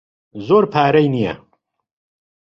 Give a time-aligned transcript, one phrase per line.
[0.47, 1.33] زۆر پارەی نییە.